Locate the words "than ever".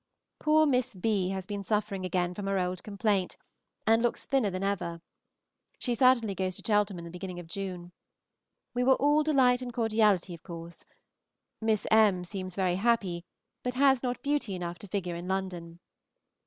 4.49-4.99